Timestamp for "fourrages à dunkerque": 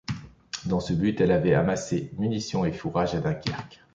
2.71-3.81